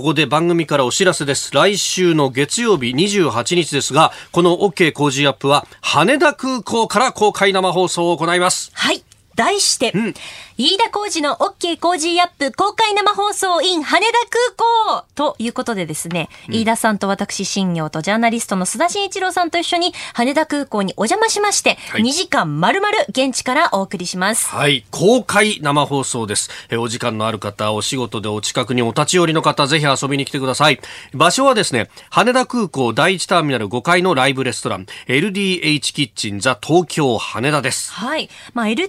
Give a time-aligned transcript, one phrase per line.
[0.00, 1.52] ここで番組からお知らせです。
[1.52, 8.70] 来週の月曜日28日ですが、この OK 工事アップは羽田空港から公開生放送を行います。
[8.72, 9.04] はい。
[9.36, 10.14] 題して、うん、
[10.56, 14.12] 飯田浩二の OK 工事アップ公開生放送 in 羽田
[14.56, 24.48] 空港ということでですね、うん、飯田さんと私、新業とジャーナリストの須田慎一郎さんと一緒に羽田空港にお邪魔しまして、はい、2時間丸々現地からお送りします。
[24.48, 26.50] はい、公開生放送です。
[26.68, 30.80] えお時間のある方、お仕事でお近くにお立ち寄りの方、ぜひ遊びに来てください。
[31.14, 37.92] 場所はですね、羽田空港第一ターミナル5階のライブレストラン、LDH kitchen THE TOKYO HANEDA です。
[37.92, 38.28] はい。
[38.52, 38.88] まあ、LDH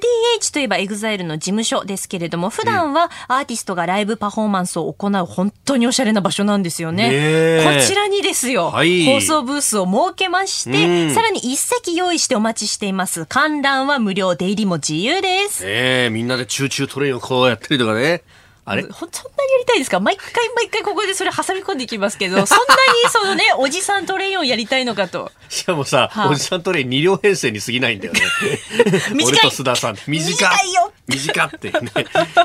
[0.51, 7.63] といえば EXILE の事務所ですけれども、普段はアーティストがライブパフォーマンスを行う本当におしゃれな場所なんですよね。
[7.63, 13.25] こちらにですよ、はい、放送ブースを設けまして、さらに一席用意してお待ちしています。
[13.25, 15.63] 観覧は無料、出入りも自由です。
[15.65, 18.23] ええみんなで Choo Choo TRAIN をこうやったりとかね。
[18.63, 18.83] あれ？
[18.83, 19.07] そんなにや
[19.59, 19.99] りたいですか？
[19.99, 25.31] 毎回毎回ここでそれ挟み込んでいきますけど、 そんなにそのね、おじさんトレインをやりたいのかと。
[25.49, 28.21] しかもさ、はあ、おじさんトレイン2両編成に過ぎないんだよね。
[29.25, 29.97] 俺と須田さん。
[30.07, 31.81] 短いよ短ってね。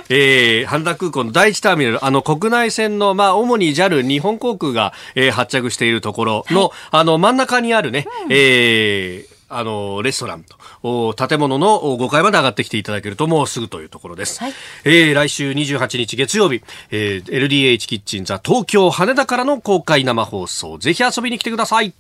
[0.09, 10.45] えー、羽田空港の第一ターミナル、あの国内線の、まあ、主に JAL 日本航空が、えー、発着しているところの、はい、あの、真ん中にあるね、うん、えー、あの、レストラン
[10.83, 14.41] と、建物の5階まで上がってきていただけるともうすぐというところです。
[14.41, 14.53] はい、
[14.85, 21.93] えー、来週28日月曜日、えー、LDH キッチンザ東京羽田からの公開生放送、ぜひ遊びに来てください。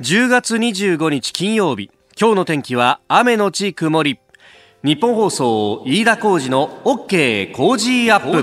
[0.00, 4.18] 10月25日金曜日、今日の天気は雨のち曇り。
[4.82, 8.42] 日本放送飯田浩二の OK 工事アップ。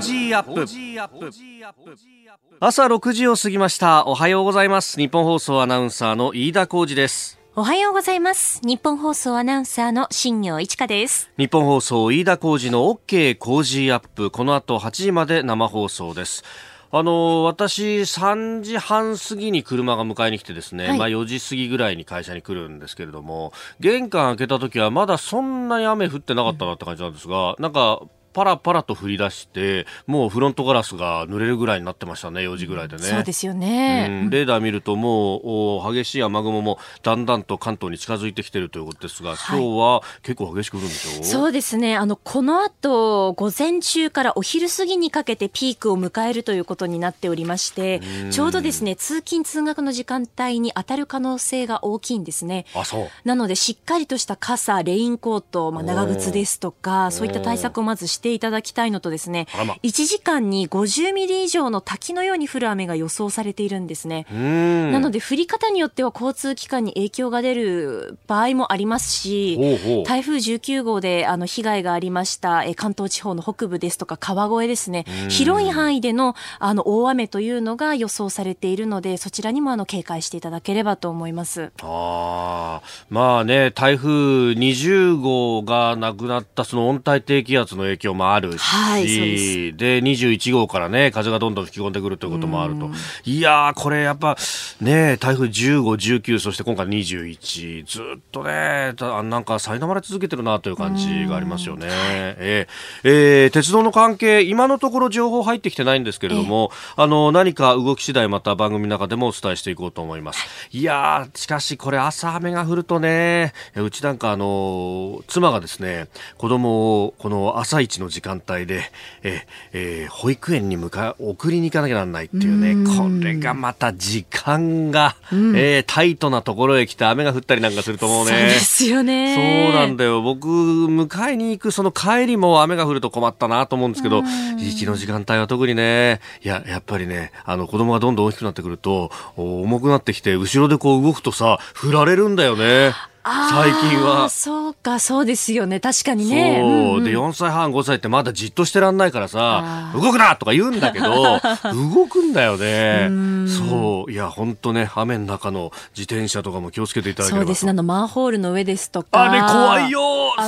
[2.60, 4.06] 朝6時を過ぎました。
[4.06, 4.96] おはようございます。
[4.98, 7.38] 日本放送アナウンサーの飯田浩二です。
[7.56, 8.60] おはようございます。
[8.62, 11.30] 日本放送アナウンサーの新業一華です。
[11.36, 14.30] 日本放送飯田浩二の OK 工事アップ。
[14.30, 16.44] この後8時まで生放送です。
[16.92, 28.00] あの私、3時半過ぎに車が迎えに来てですね、はい、まあ4時過ぎぐらいに会社に来るんですけれども、玄関開けた時はまだそんなに雨降ってなかったなって感じなんですが、なんか
[28.34, 33.02] パラパラと降り出してもうフロントガラスが濡れるぐらいになってましたね4時ぐらいでね。
[33.02, 41.20] そうですよね、うん、レーダー見るともう激しい雨雲もだんだんと関東に近づいてきているということですが、はい、今日は結構激しく降るんでしょ？
[41.22, 41.96] うそうですね。
[41.96, 52.66] あのこの後午前中からお昼過ぎにかけてピークを迎えるということになっておりましてちょうどですね通勤通学の時間帯に当たる可能性が大きいんですね。
[52.74, 53.08] あそう。
[53.24, 64.26] なのでしっかりとした傘レインコート、まあ、長靴ですとかそういった対策をまずしていただきたいのとですね、ま、1時間に50ミリ以上の滝のように降る雨が予想されているんですね。
[64.30, 70.04] なので降り方によっては交通機関に影響が出る場合もありますし、ほうほう。
[70.04, 81.72] 台風19号であの被害がありましたえ関東地方の北部ですとか川越ですね、広い範囲でのあの大雨というのが予想されているので、そちらにもあの警戒していただければと思います。
[81.82, 82.80] あ
[83.10, 84.08] まあね、台風
[84.52, 92.90] 20号がなくなったその温帯低気圧の影響もあるし、はい、でで21号からね風がどんどん吹き込んでくるということもあると。
[93.24, 94.36] いやーこれやっぱ
[94.80, 95.82] ね台風15、
[96.22, 110.46] 19そして今回21ずっとねなんか苛まれ続けてるなという感じがありますよね、えー、えー、鉄道の関係今のところ情報入ってきてないんですけれども、あの何か動き次第また番組の中でもお伝えしていこうと思います。
[110.70, 110.84] い。
[110.84, 116.08] やしかしこれ朝雨が降るとねうちなんかあの妻がですね
[116.38, 118.82] 子供をこの朝一の時間帯で
[119.22, 122.84] ええー、保育園に向か送りに行かなきゃならないっていうね。
[122.96, 128.30] これがまた時間が、うん、えー、タイトなところへ来て雨が降ったりなんかすると思うね。
[128.30, 129.72] そうですよね。
[129.72, 130.22] そうなんだよ。
[130.22, 142.92] 僕迎えに行くその帰りも雨が降ると困ったなと思うんですけど行きの時間帯は特にねいややっぱりねあの子供がどんどん大きくなってくると重くなってきて後ろでこう動くとさ振られるんだよね
[143.24, 144.28] 最近は。
[144.28, 145.80] そうか、そうですよね。
[145.80, 146.58] 確かにね。
[146.60, 146.68] そう。
[146.68, 151.40] うんうん、で、4歳半、5歳ってまだじっとしてらんないからさ、動くなとか言うんだけど、
[151.72, 153.08] 動くんだよね。
[153.48, 154.12] そう。
[154.12, 157.70] いや、本当ね、雨の中の自転車とかも気をつけていただければそうですね。
[157.70, 159.08] あの、マンホールの上ですとか。
[159.22, 160.00] あれ、怖いよ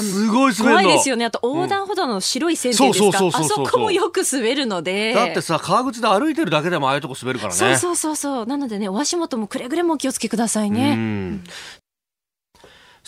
[0.02, 0.80] すごい滑るの。
[0.82, 1.24] 怖いですよね。
[1.24, 5.14] あと、横断歩道の白い線っていうんですか、あそこもよく滑るので。
[5.14, 7.58] だってさ、川口で歩いてるだけでもああいうとこ滑るからね。
[7.58, 8.46] そうそうそうそう。
[8.46, 11.40] なのでね、お足元もくれぐれもお気をつけくださいね。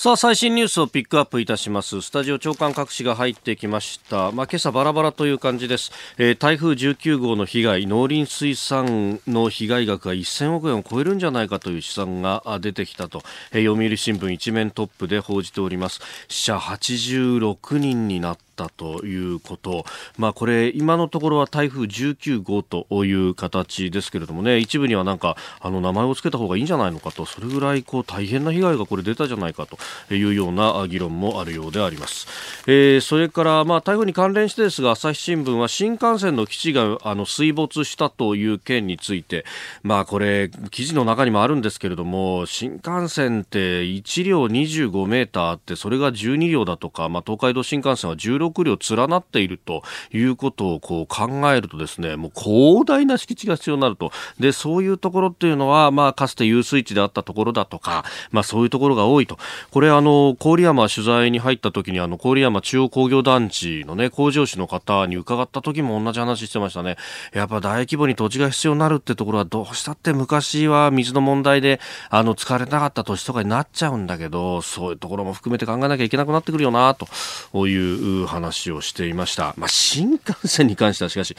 [0.00, 2.02] さあ最新ニュースをピックアップいたします。
[2.02, 4.30] スタジオ長官各紙が入ってきました。
[4.30, 16.00] まあ今朝バラバラという感じです、えー、台風19号の被害農林水産の被害額が1000億円を超えるんじゃないかという試算が出てきたと、えー、読売新聞一面トップで報じております。
[16.28, 19.84] 死者86人になってったということ、
[20.16, 24.58] まあ、これ今のところは台風19号という形ですけれどもね。
[24.58, 27.24] 一部にはなんかあの名前を付けた方がいいんじゃないのかと。
[27.24, 29.78] それぐらいこう大変な被害がこれ出たじゃないかと。
[30.14, 32.26] いうような議論もあるようであります、
[32.66, 39.44] えー、それからまあ台風に関連してですが朝日新聞は新幹線の基地があの水没したという件について
[39.82, 54.10] まあこれ記事の中にもあるんですけれども新幹線って1両25メーターあってそれが12両だとか、まあ、東海道新幹線は16両連なっているということをこう考えるとですねもう広大な敷地が必要になると。
[54.38, 59.38] でそういうところっていうのは、まあ、かつて遊水地であったところだとか、まあ、そういうところが多いと。
[59.70, 66.96] これあの郡山取材に入った時にあの郡山中央工業団地のね工場士の方に伺った時も同じ話してましたね。
[67.32, 71.80] やっぱ大規模に土地が必要になるってところはどうしたって昔は水の問題で
[72.10, 77.74] あの使われなかった土地とかになっちゃうんだけどそういうところも含めて考えなきゃいけなくなってくるよなとい
[78.22, 79.54] う話話をしていました。
[79.56, 81.36] まあ、新幹線に関してはしかし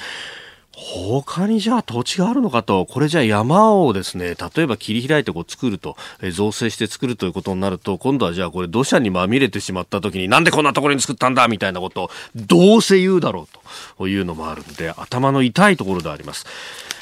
[0.72, 11.50] 他にじゃあ土地があるのかと、これじゃあ山をですね、例えば切り開いてこう作ると、え造成して作るということになると、今度はじゃあこれ土砂にまみれてしまった時になんでこんなところに作ったんだ？
[11.50, 13.48] みたいなことをどうせ言うだろう
[13.98, 16.46] というのもあるんで、頭の痛いところであります。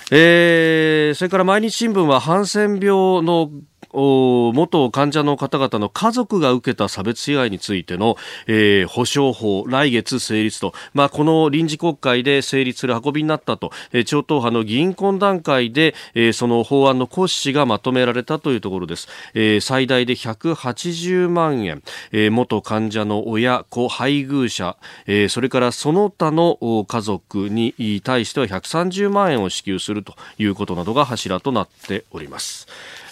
[0.10, 3.52] えー、それから毎日新聞はハンセン病の
[3.98, 8.16] 元患者の方々の家族が受けた差別被害についての、
[8.46, 19.08] えー、保障法、来月成立と、まあ、この臨時国会で成立する運びになったと、えー、超党派の議員懇談会で、えー、その法案の骨子がまとめられたというところです。
[19.34, 24.78] えー、最大で180万円、えー、元患者の親、子、配偶者、
[25.08, 27.74] えー、それからその他の家族に
[28.04, 32.68] 対しては130万円を支給するということなどが柱となっております。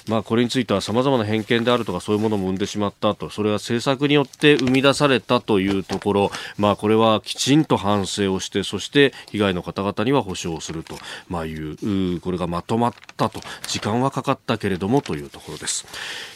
[0.07, 3.29] まあ、これについてはさまざまな偏見であるとかそういうものも生んでしまったと。
[3.29, 10.95] それは政策によって生み出されたというところ、まあ、これはきちんと反省をしてそして被害の方々には補償をすると、
[11.27, 13.41] まあ、いうこれがまとまったと。
[13.67, 15.85] 時間はかかったけれどもというところです。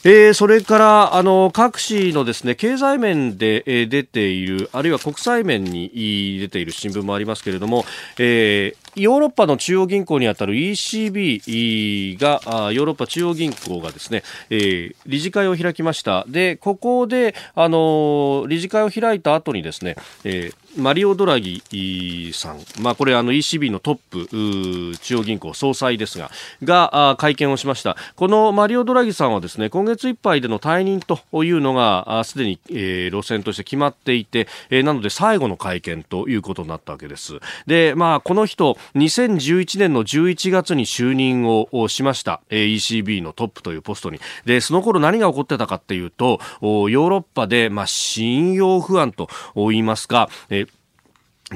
[0.04, 7.86] えー、それからあの各紙のですね経済面で、えー、出ているあるいは国際面に出ている新聞もありますけれども、
[8.18, 12.42] えーヨーロッパの中央銀行にあたる ECB が
[12.72, 16.26] ヨーロッパ中央銀行がですね、えー、理事会を開きました。
[16.28, 26.32] でここであの理事会を開いた後にですね、えーマリオ・ドラギさん、まあ、これあの ECB のトップ中央銀行総裁ですが
[26.64, 27.96] が会見をしました。
[28.16, 34.48] このマリオ・ドラギさんはですね今月いっぱいでの退任というのがすでに、路線として決まっていて、
[34.84, 37.40] なので最後の会見ということになったわけです。
[37.68, 44.20] で、まあ、この人2011年の11月に就任をしました、ECB のトップというポストに。
[44.46, 50.59] でその頃何が起こってたかっていうとヨーロッパで、まあ、信用不安と言いますか、え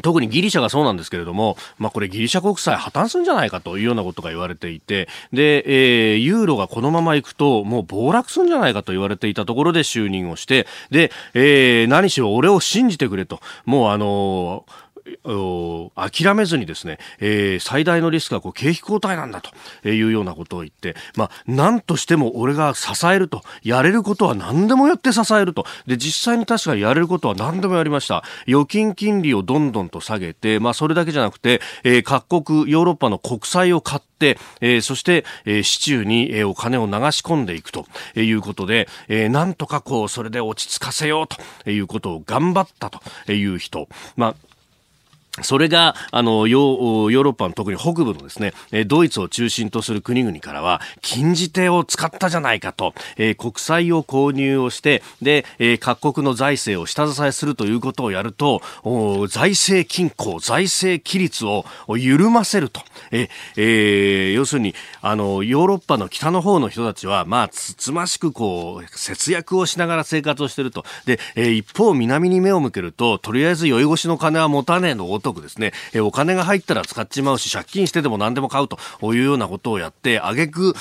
[0.02, 5.64] 特にギリシャがそうなんですけれども、まあ、これギリシャ国債破綻するんじゃないかというようなことが言われていて、で、
[6.14, 14.93] えー、ユーロがこのまま行くと、もう暴落するんじゃないかと言われていたところで就任をして、で、えー、何しろ俺を信じてくれと、もうあのー
[15.96, 25.66] 諦めずにですね、えー、最大のリスクはこう景気後退なんだというようなことを言って、まあ、何としても俺が支えると、やれることは何でもやって支えると。
[25.88, 28.24] で、実際に確かにやれることは何でもやりました。
[28.48, 37.86] 預金金利をどんどんと下げて、まあ、それだけじゃなくて、えー、各国、ヨーロッパの国債を買って、えー、そして、えー、市中に、えー、お金を流し込んでいくと
[38.16, 41.28] いうことで、えー、なんとかこう、それで落ち着かせよう
[41.64, 43.88] ということを頑張ったという人。
[44.16, 44.53] まあ
[45.42, 48.54] それが、あの、ヨーロッパの特に北部のですね、
[48.86, 58.62] ドイツを中心とする国々からは、禁じ手を使ったじゃないかと、えー、国債を購入をして、で、えー、各国の財政を下支えするということをやると、
[59.28, 61.66] 財政均衡、財政規律を
[61.98, 62.82] 緩ませると。
[63.10, 70.86] ええー、要するに、あの、ヨーロッパの北の方の人たちは、まあ、つつましくこう、節約をしながら生活をしていると。
[71.06, 78.78] で、えー、一方、南に目を向けると、とりあえず酔い越しの金は持たねえのとくですね、えお金が入ったら使っちまうし、借金してでも何でも買うと
[79.14, 80.76] いうようなことをやって、挙句、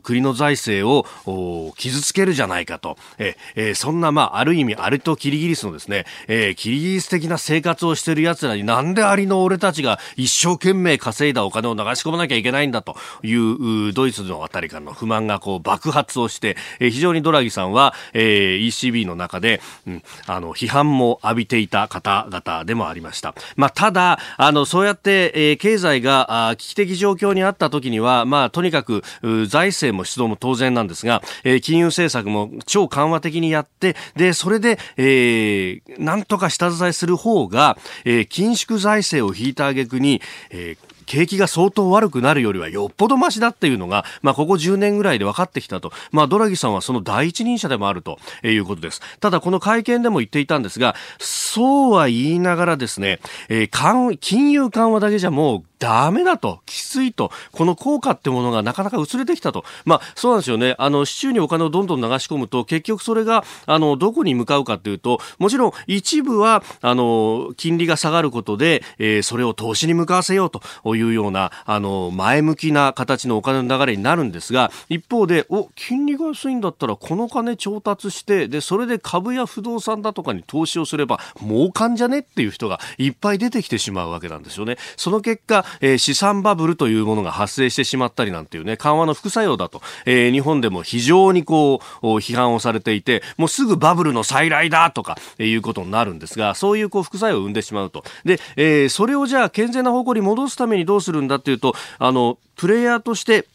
[0.00, 0.86] 国の財政
[1.26, 23.34] を傷つけるじゃないかと、ええそんな、まあ、ある意味、アリとキリギリスのですね、えー、キリギリス的な生活をしてる奴らになんでアリの俺たちが一生懸命稼いだお金を流し込まなきゃいけないんだというドイツのあたりからの不満がこう爆発をして、えー、非常にドラギさんは、えー、ECB の中で、うん、あの批判も浴びていた方々でもありました。
[23.56, 29.02] ままあ、ただ、あの、そうやって、えー、経済があ危機的状況にあった時には、まあ、とにかく、
[29.46, 45.90] 財政も出動も当然なんですが、えー、金融政策も超緩和的にやって、で、それで、えー、なんとか下支えする方が、えー、緊縮財政を引いた挙句に、えー景気が相当悪くなるよりはよっぽどマシだっていうのが、まあ、ここ10年ぐらいで分かってきたと。
[46.12, 49.00] まあ、ドラギさんはその第一人者でもあるということです。
[49.18, 59.64] ただ、この会見でも言っていたんですが、そうは言いながらですね、えー、金融緩和だけじゃもうダメだと、きついと、この効果ってものがなかなか薄れてきたと。
[59.84, 60.74] まあ、そうなんですよね。
[60.78, 84.76] あの、市中にお金をどんどん流し込むと、結局それが、あの、どこに向かうかっていうと、もちろん一部は、あの、金利が下がることで、えー、それを投資に向かわせようというような、あの、前向きな形のお金の流れになるんですが、一方で、お、金利が安いんだったら、この金調達して、で、それで株や不動産だとかに投資をすれば、儲かんじゃねっていう人がいっぱい出てきてしまうわけなんですよね。
[84.96, 98.04] その結果、えー、資産バブルというものが発生してしまったりなんていうね、緩和の副作用だと、えー、日本でも非常にこう、批判をされていて、もうすぐバブルの再来だとか、えー、いうことになるんですが、そういうこう副作用を生んでしまうと。
[98.24, 103.46] で、えー、それをじゃあ健全な方向に戻すためにどうするんだっていうと、あの、プレイヤーとして、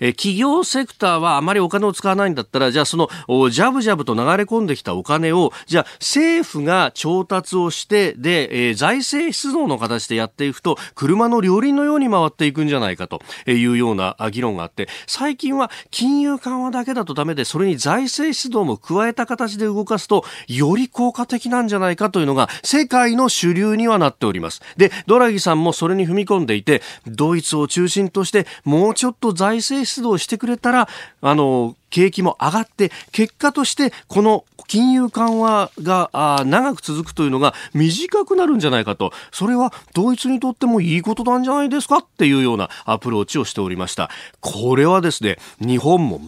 [0.00, 3.08] え企業セクターはあまりお金を使わないんだったら、じゃあその、
[3.50, 24.62] ジャブジャブと流れ込んできたお金を、じゃあ政府が調達をして、で、えー、財政出動の形でやっていくと、車の両輪のように回っていくんじゃないかというような議論があって、最近は金融緩和だけだとダメで、それに財政出動も加えた形で動かすと、より効果的なんじゃないかというのが、世界の主流にはなっております。
[24.76, 30.88] で、ドラギさんもそれに踏み込んでいて、ドイツを中心として、もうちょっと財政出動してくれたら、
[31.20, 36.10] あの、景気も上がって、結果としてこの金融緩和が
[36.44, 44.10] 長く続くというのが短くなるんじゃないかと、それはドイツにとってもいいことなんじゃないですかっていうようなアプローチをしておりました。
[44.40, 46.20] これはですね、日本も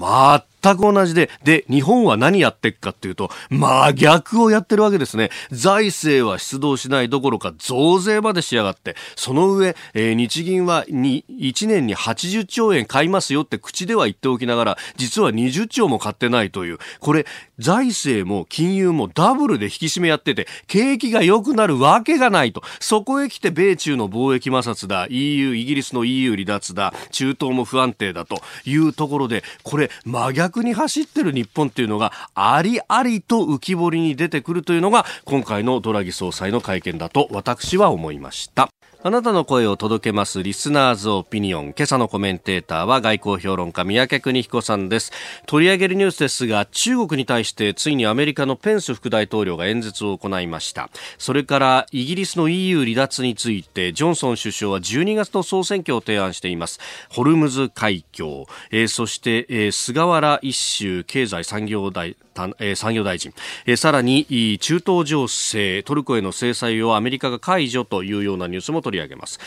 [0.62, 5.30] 全く同じで、で、日本は何やってっかっていうと、真逆をやってるわけですね。
[5.50, 17.26] 財政は出動しないどころか増税までしやがって、その上、えー、日銀はに1年に80兆円買いますよって口では言っておきながら、実は20 10兆も買ってないという、これ、
[17.58, 22.62] 財政も金融もダブルで引き締めやってて、景気が良くなるわけがないと。
[22.80, 38.68] そこへ来て米中の貿易摩擦だ、EU、イギリスの EU 離脱だ、中東も不安定だというところで、これ、真逆に走ってる日本っていうのがありありと浮き彫りに出てくるというのが今回のドラギ総裁の会見だと私は思いました。
[39.00, 41.66] あなたの声を届けますリスナーズオピニオン。
[41.66, 45.12] 今朝のコメンテーターは外交評論家三宅邦彦さんです。
[45.46, 50.90] 取り上げるニュースですが、中国に対してついにアメリカのペンス副大統領が演説を行いました。
[51.16, 56.80] それからイギリスの EU 離脱について、ジョンソン首相は12月の総選挙を提案しています。
[57.08, 62.16] ホルムズ海峡、えー、そして、えー、菅原一秀経済産業大
[62.60, 63.32] えー、産業大臣、
[63.66, 69.38] えー、さらに中東情勢トルコへの制裁をアメリカが解除というようなニュースも取り上げます。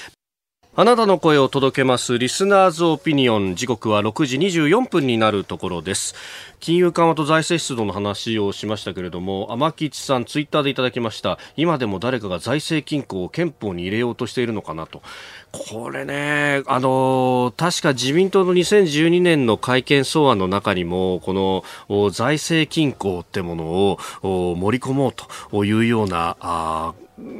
[0.73, 2.17] あなたの声を届けます。
[2.17, 3.57] リスナーズオピニオン。
[3.57, 6.15] 時刻は6時24分になるところです。
[6.61, 11.39] 金融緩和と財政出動の話をしましたけれども天吉さんツイッターでいただきました。
[11.57, 15.01] 今でも誰かが財政均衡を憲法に入れようとしているのかなと。
[15.51, 21.33] これねあの確か自民党の2012年の改憲草案の中にもこ
[21.89, 25.13] の財政均衡ってものを盛り込もう
[25.51, 26.93] というような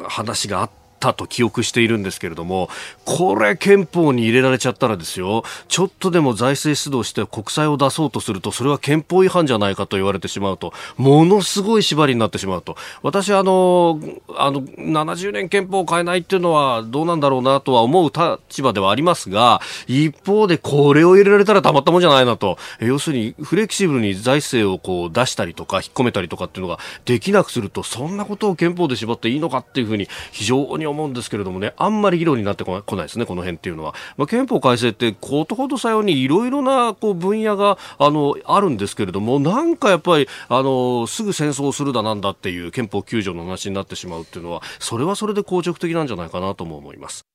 [0.09, 2.69] 話があってったと記憶しているんですけれども、
[3.03, 12.75] これ憲法に入れられちゃったらですよ、ちょっとでも財政出動して国債を出そうとすると、それは憲法違反じゃないかと言われてしまうと、ものすごい縛りになってしまうと。
[13.01, 13.99] 私、あの、
[14.37, 22.57] あの、70年憲法を変えないっていうのはどうなんだろうなとは思う立場ではありますが、一方でこれを入れられたらたまったもんじゃないなと。
[22.79, 33.95] 要するに、フレキシブルに財政をこう出したりとか、引っ込めたりとかっていうのができなくすると、そんなことを憲法で縛っていいのかっていうふうに非常に思うんですけれどもね、あんまり議論になってこないですね、この辺っていうのは。
[34.17, 47.25] まあ、憲法改正って、ことほどさようにいろいろなこう分野があのあるんですけれども、なんかやっぱりあのすぐ戦争するだなんだっていう憲法9条の話になってしまうっていうのは、それはそれで硬直的なんじゃないかなとも思います。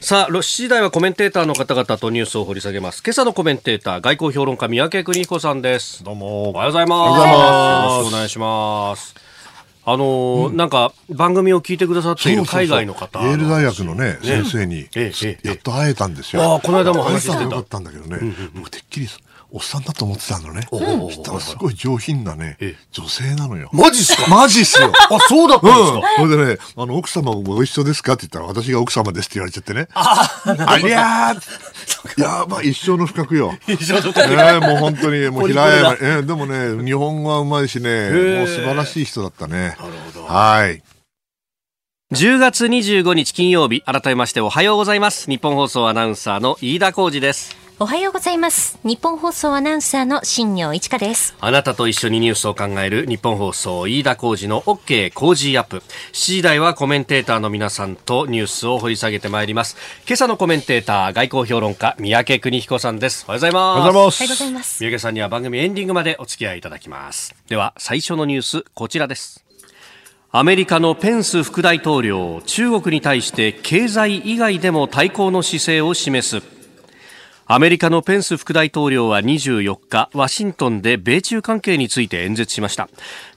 [0.00, 3.02] さあ、7時台はコメンテーターの方々とニュースを掘り下げます。
[3.04, 6.04] 今朝のコメンテーター、外交評論家、三宅邦彦さんです。
[6.04, 6.50] どうも。
[6.50, 7.98] おはようございます。
[7.98, 9.27] よろしくお願いします。
[9.90, 14.18] あのーうん、なんか番組を聞いてくださっている海外の方エール大学のね、ね。
[14.22, 14.86] 先生に、
[15.42, 16.56] やっと会えたんですよ。
[16.56, 17.42] あこの間も話してた。
[17.42, 19.08] よかったんだけどね、うんうん、もうてっきり
[19.50, 20.66] おっさんだと思ってたのね。
[20.70, 20.78] そ
[21.10, 22.58] したらすごい上品なね、
[22.92, 23.70] 女性なのよ。
[23.72, 24.28] マジっすか？
[24.34, 24.92] マジっすよ。
[25.10, 29.88] あ、そうだったんですか、それでね、あの、奥様もご一緒ですかって言ったら、私が奥様ですって言われちゃってね。
[29.94, 33.56] ありゃーやばい、一生の不覚よ。
[33.66, 34.32] 一生の不覚。
[34.32, 39.76] えー、もう本当に、もう平山、えー、でもね、日本語はうまいしね、もう素晴らしい人だったね。
[39.80, 40.24] なるほど。
[40.26, 40.82] はい。
[42.14, 45.28] 10月25日金曜日、改めましておはようございます。
[45.30, 47.67] 日本放送アナウンサーの飯田浩二です。
[47.80, 48.76] おはようございます。
[48.82, 51.36] 日本放送アナウンサーの新業一華です。
[51.38, 55.76] あなたと一緒にニュースを考える日本放送飯田浩二の OK 工事アップ。
[55.76, 59.76] 7時台はコメンテーターの皆さんとニュースを掘り下げてまいります。
[60.08, 63.24] 今朝のコメンテーター、外交評論家、三宅邦彦さんです。
[63.28, 63.78] おはようございます。
[63.78, 64.78] おはようございます。
[64.80, 67.36] 三宅さんには番組エンディングまでお付き合いいただきます。
[67.48, 69.44] では、最初のニュース、こちらです。
[70.32, 76.57] アメリカのペンス副大統領、中国に対して経済以外でも対抗の姿勢を示す。
[77.50, 82.90] アメリカのペンス副大統領は24日、ワシントンで米中関係について演説しました。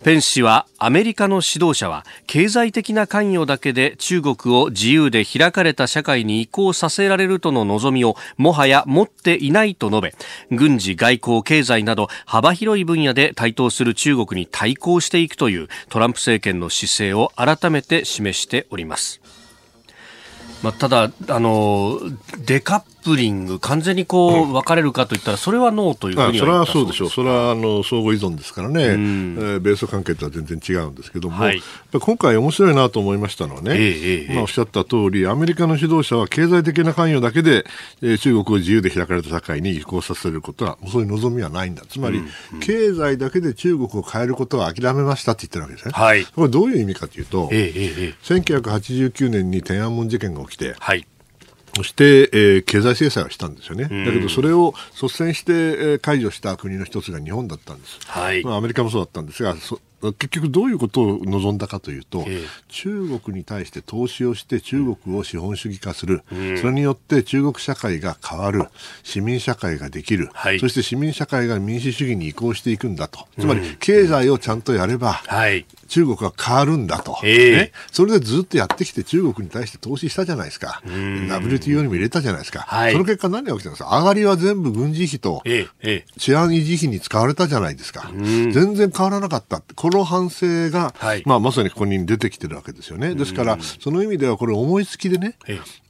[0.04, 10.14] ペンス氏は、アメリカの指導者は、経済的な関与だけで中国を自由で開かれた社会に移行させられるとの望みを、もはや持っていないと述べ、
[10.52, 19.21] 軍事、外交、経済など幅広い分野で台頭する中国に対抗していくというトランプ政権の姿勢を改めて示しております。
[20.64, 22.00] まあ、ただ、あの
[22.46, 37.66] デカップリング、完全にこう分かれるかといったら、それはノーというふうにそれはそうでしょう、それはあの相互依存ですからね、うん、えー、米ソ関係とは全然違うんですけども、はい、今回、面白いなと思いましたのはね、えー、まあ、おっしゃった通り、アメリカの指導者は経済的な関与だけで、
[38.02, 45.94] えー、中国を自由で開かれた社会に移行させることは、そういう望みはないんだ、つまり、うんうん、経済だけで中国を変えることは諦めましたって言ってるわけですね。
[45.96, 51.06] はい、これどういう意味かというと、えー、1989年に天安門事件が起きて、はい。
[51.76, 58.44] そして、えー、経済制裁をしたんですよね、だけどそれを率先して、えー、解除した国の一つが日本だったんです、はい。
[58.44, 59.56] まあ、アメリカもそうだったんですが、
[60.02, 68.66] 結局どういうことを望んだかというと、えー、中国に対して投資をして中国を資本主義化する、うん、それによって中国社会が変わる、
[69.04, 85.44] 市民社会ができる、はい、そして市民社会が民主主義に移行していくんだと、つまり経済をちゃんとやれば、はい、中国は変わるんだと、えー、ね、それでずっとやってきて中国に対して投資したじゃないですか、WTO にも入れたじゃないですか、はい、その結果何が起きたんですか、上がりは全部軍事費と
[86.18, 89.62] 治安維持費に使われたじゃないですか、全然変わらなかった。
[89.76, 93.16] この反省が、はい、まあ、まさにここに出てきてるわけですよね。
[93.16, 95.36] ですから、その意味ではこれ思いつきでね、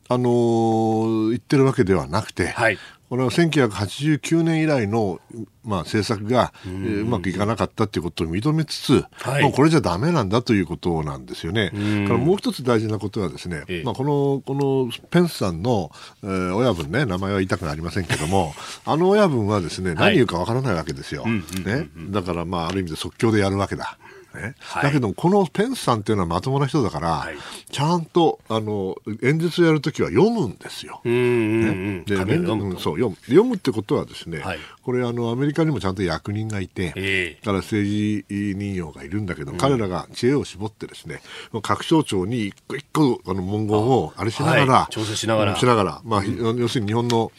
[0.10, 2.78] あのー、言ってるわけではなくて、はい、
[3.12, 5.20] これは1989年以来の、
[5.66, 6.70] まあ、政策が、う
[7.02, 11.72] うまくいかなかったということを認めつつ、はい、もうこれじゃだめなんだということなんですよね。
[11.72, 15.92] からもう一つ大事なことはですね、まあ、このこのペンスさんの、
[16.24, 18.54] えー、親分ね名前は言いたくありませんけども
[18.86, 21.26] あの親分はですね何言うかわからないわけですよ。
[21.26, 23.98] ね、だからまあある意味で即興でやるわけだ。
[24.34, 27.36] ね、はい、だけどこのペンスさんっていうのはまともな人だから、はい、
[27.72, 31.02] ちゃんとあの演説をやるときは読むんですよ。
[31.04, 33.16] ね、で読むそう読む。
[33.18, 37.90] 読むってことはですね、はい、これあのアメリカにもちゃんと役人がいて、えー、から政
[38.30, 41.22] 治任用がいるんだけど、うん、彼らが知恵を絞ってですね
[41.62, 45.56] 各省庁に一個一個あの文言をあれしながら、調整しながら。
[45.56, 47.32] しながら、まあ、要するに日本の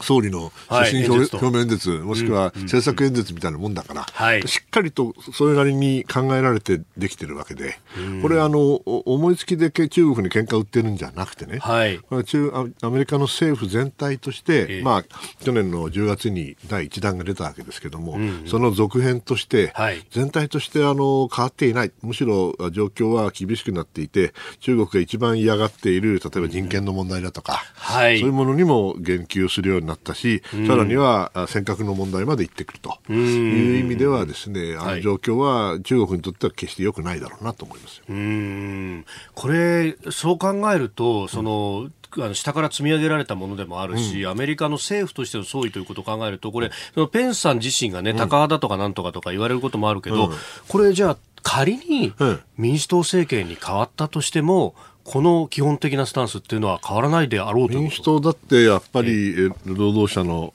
[0.00, 7.78] 総理の所信表,、表明演説、もしくは政策演説みたいなもんだから、しっかりとそれなりに考えられてできてるわけで、
[8.22, 15.04] これあの、思いつきで中国に喧嘩売ってるんじゃなくてね、はい、中アメリカの政府全体として、まあ、
[15.44, 19.72] 去年の10月に第1弾が出たわけですけども、その続編として、
[20.10, 32.98] 全体としてあの変わっていない、むしろ状況は厳しくなっていて、中国が一番嫌がっている、例えば人権の問題だとか、そういうものにも言及するようになったし、さらには尖閣の問題まで行ってくると。
[33.08, 39.04] いう意味ではですね、あの状況は中国にとっては決して良くないだろうなと思いますうん。
[39.34, 50.34] これ、そう考えると、その、あの下から積み上げられたものでもあるし、うん、アメリカの政府としての総意ということを考えると、これ、そのペンスさん自身がね、高派だとかなんとかとか言われることもあるけど、うん、
[50.68, 52.14] これじゃあ、仮に
[52.56, 60.52] 民主党政権に変わったとしても、この基本的なスタンスっていうのは変わらないであろうと民主党だってやっぱり労働者の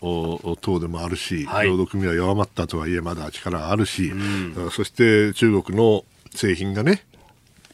[0.61, 4.15] 党でもあるし、はい、労働組合弱まったとはいえまだ力があるし、う
[4.67, 7.05] ん、そして中国の製品がね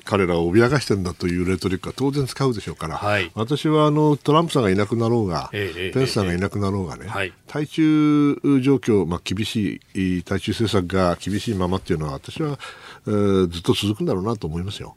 [0.06, 12.58] 彼らを脅かしてるんだというレトリックは当然使うでしょうから、はい、私はあのトランプさんがいなくなろうが、ええ、ペンスさんがいなくなろうがね、え、対中状況、まあ、厳しい対中政策が厳しいままっていうのは私は
[13.08, 14.96] えー、ずっと続くんだろうなと思いますよ。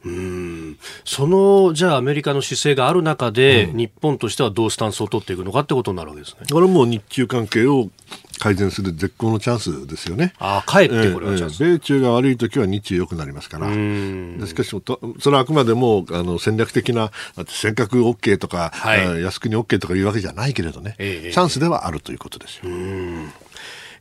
[1.04, 6.46] そのじゃあアメリカの姿勢がある中で、うん、日本としてはどうスタンスを取っていくのかってことになるわけですね。
[6.50, 7.90] これも日中関係を
[8.38, 10.32] 改善する絶好のチャンスですよね。
[10.38, 13.66] ああ、帰ってこれはチャンス、えー、米中が悪い時は日中良くなりますから。
[13.68, 22.62] しかし、それはあくまでもあの戦略的な、尖閣 OK とか、はい、靖国 OK とかいうわけじゃないけれどね、えー、チャンスではあるということですよ。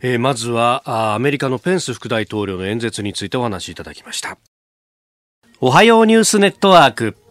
[0.01, 4.37] えー、まずはアメリカのペンス副大統領の演説についてお話しいただきました。
[5.59, 7.26] おはようニュースネットワーク。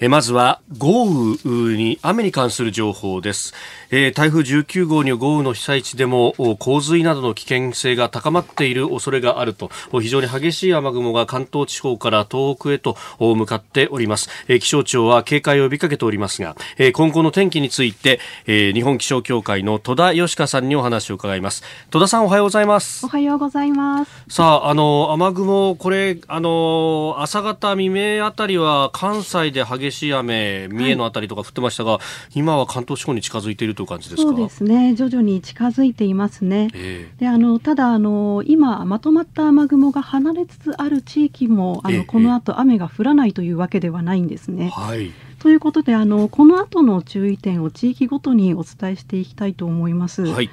[0.00, 3.54] えまずは豪雨に雨に関する情報です、
[3.90, 9.70] えー、台風19号による豪雨の被災地でも洪水などの危険性が高まっている恐れがあると。
[9.92, 21.62] 非常に激しい雨雲が関東地方から東北へと向かっております、えー、気象庁は警戒を呼びかけておりますが、えー、今後の天気について、え日本気象協会の戸田義香さんにお話を伺います。
[21.90, 23.06] 戸田さんおはようございます。
[23.06, 24.10] おはようございます。
[24.28, 36.68] さああの雨雲これあの朝方未明あたりは関西で激しい雨、三重のあたりとか降ってましたが、はい、今は関東地方に近づいているという感じですそうですね、徐々に近づいていますね。
[36.74, 44.70] えー、であのただあの、今、まとまった雨雲が離れつつある地域も、あの、えー、この後雨が降らないというわけではないんですね。
[44.70, 45.12] はい。
[45.38, 50.22] ということであのこの後の注意点を地域ごとにお伝えしていきたいと思います。
[50.22, 50.48] はい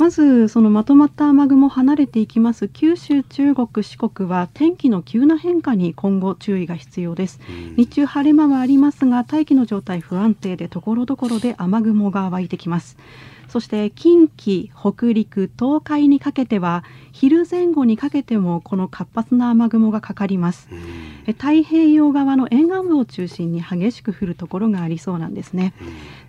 [0.00, 2.68] まずそのまとまった雨雲離れていきます。
[2.68, 7.38] 九州、中国、四国は天気の急な変化に今後注意が必要です、
[7.76, 12.96] 日中晴れ間はありますが大気の状態不安定でところどころで雨雲が湧いてきます。
[13.48, 16.82] そして近畿、北陸、東海にかけては
[17.12, 20.70] 昼前後にかけてもこの活発な雨雲がかかります。
[21.26, 25.74] 太平洋側の沿岸部を中心に激しく降るところがありそうなんですね。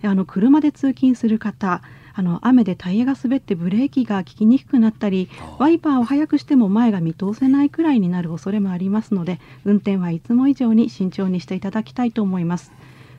[0.02, 1.80] あの車で通勤する方
[2.14, 12.72] あの雨でタイヤが滑ってブレーキが効きにくくなったりワイパーを速くしても前が見通せないくらいになる恐れもありますので運転はいつも以上に慎重にしていただきたいと思います。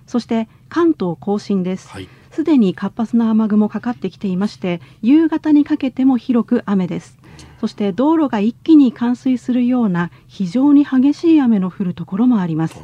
[0.06, 1.89] そして関東甲信です、
[2.32, 7.17] すでに活発な雨雲かかってきていまして夕方にかけても広く雨です。
[7.60, 12.75] そして道路が一気に冠水するような非常に激しい雨の降るところもあります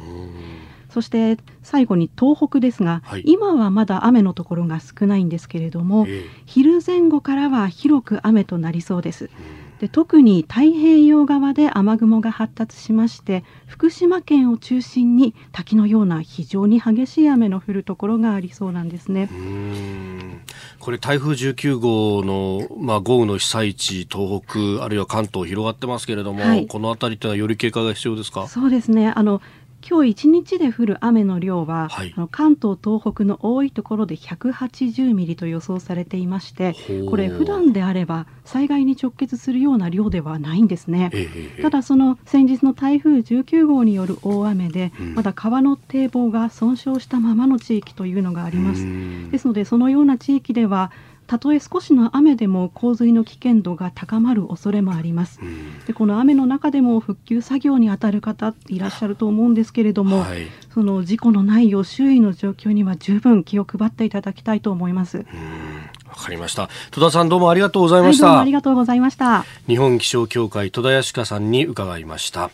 [0.90, 9.30] そして最後に東北ですが、はい、今はまだ雨のところが少ないんですけれども、えー、昼前後からは広く雨となりそうです。
[9.80, 19.30] で特に太平洋側で雨雲が発達しまして福島県を中心に滝のような非常に激しい雨の降るところがありそうなんですね。
[20.80, 28.48] これ台風19号の、まあ、豪雨の被災地東北あるいは関東広がってますけれども、はい、この辺りというのはより警戒が必要ですか？
[28.48, 29.08] そうですね。
[29.08, 29.40] あの
[29.88, 36.74] 今日一日で降る雨の量は、はい、あの関東、東北の多いところで180ミリと予想されていまして
[37.08, 48.80] これ普段であれば災害に直結するような量ではないんですね、えー、ただその先日の台風19号による大雨で、うん、まだ川の堤防が損傷したままの地域というのがあります。
[49.30, 50.90] ですのでそのような地域では
[51.30, 55.38] たとえ少しの雨でも洪水の危険度が高まる恐れもあります。
[55.86, 65.18] でこの雨の中でも復旧作業に当たる方いらっしゃると思うんですけれども、はい、その事故のないよう周囲の状況には十分気を配っていただきたいと思います。
[65.18, 66.68] わかりました。
[66.90, 68.26] 戸田さんどうもありがとうございました。
[68.26, 69.44] はい、ありがとうございました。
[69.68, 72.50] 日本気象協会戸田康香さんに伺いました。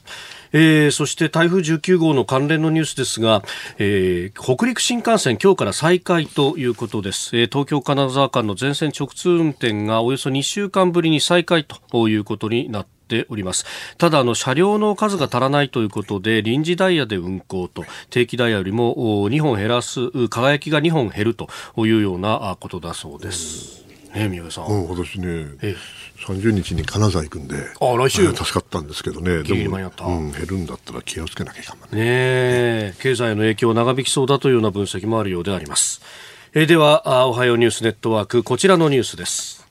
[0.59, 3.43] えー、そして台風19号の関連のニュースですが、
[3.77, 13.65] えー、北陸新幹線今日から再開ということです、えー、東京金沢間の全線直通運転がおよそ2週間ぶりに再開ということになってております
[13.99, 23.86] ただあの車両の数が足らないということで臨時ダイヤで運行と定期ダイヤよりも2本減らす輝きが2本減るというようなことだそうです。
[24.17, 24.65] ね、宮部さん。
[24.65, 25.27] うん、私ね、
[26.27, 28.33] 30日に金沢行くんで、あ来週？
[28.33, 36.01] 助かったんですけどね、でも、うん、減るんだったら気をつけなきゃいかんねね経済の影響長引きそうだというような分析もあるようであります。
[36.55, 39.67] えー、ではあ、おはようニュースネットワーク、こちらのニュースです。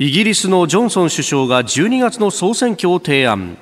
[0.00, 3.56] イギリスのジョンソン首相が12月の総選挙を提案。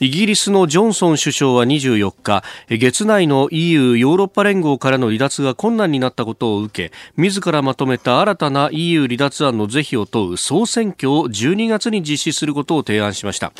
[0.00, 13.52] イギリスのジョンソン首相は24日、月内の EU ヨーロッパ連合からの離脱が困難になったことを受け、自らまとめた新たな EU 離脱案の是非を問う総選挙を12月に実施することを提案しました。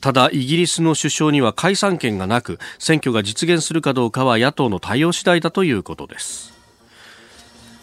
[0.00, 6.53] ただ、イギリスの首相には解散権がなく、選挙が実現するかどうかは野党の対応次第だということです。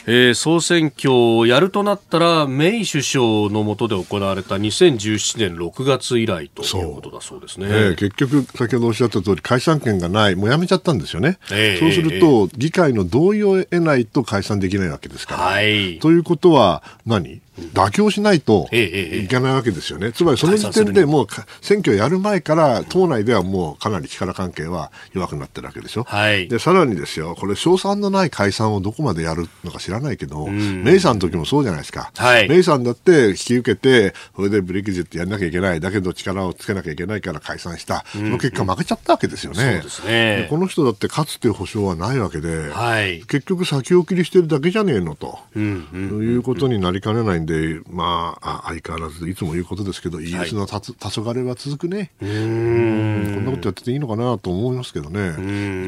[0.07, 15.41] えー、総選挙をやるとなったらメイ首相の下で行われた2017年6月以来ということだそうですね、えー、結局、先ほどおっしゃった通り解散権がないもうやめちゃったんですよね、えー、そうすると、議会の同意を得ないと解散できないわけですから。
[15.43, 17.41] はい、ということは何？
[17.73, 21.27] 妥協しないといけないわけですよね、つまりその時点でもう
[21.61, 40.47] 選挙やる前から党内ではもうかなり力関係は弱くなってるわけでしょ、はい、でさらにですよ、これ、賞賛のない解散をどこまでやるのか知らないけど、メイさんの時もそうじゃないですか、はい、メイさんだって引き受けて、それでブレキジットやらなきゃいけない、だけど力をつけなきゃいけないから解散した、その結果、負けちゃったわけですよね、ね。
[40.49, 47.50] この人だって勝つという保証はないわけで、はい、結局、先送りしてるだけじゃねえのと、うんうん、いうことになりかねないんで、
[47.89, 52.11] まあ、相変わらずいつも言うことですけど、イギリスのたつ、黄昏は続くね。
[52.21, 55.29] うん、こんなことやってていいのかなと思いますけどね、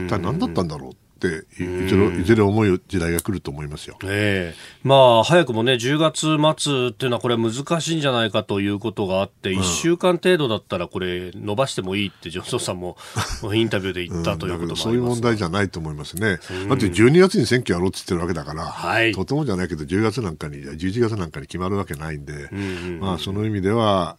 [0.05, 0.91] 一体何だったんだろう
[1.27, 12.97] っていずれいずれ思う時代が来ると思いますよ、えー、まあ、早くもね10月末っていうのはこれ難しいんじゃないかということがあって、うん、1週間程度だったらこれ伸ばしてもいいってジョンソンさんも
[13.53, 24.17] インタビューで言ったということもあります、そういう問題じゃないと思いますね、うん、だって12月に選挙やろうって言ってるわけだから、はい、とてもじゃないけど10月なんかに11月なんかに決まるわけないんで、うんうんうん、まあ、その意味では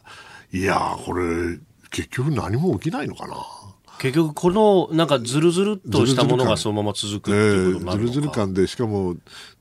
[0.53, 1.59] いやこれ
[1.91, 3.37] 結局何も起きないのかな。
[3.99, 9.15] 結局このなんかずるずるっとしたものがそのまま続くっていうことずるずる感でしかも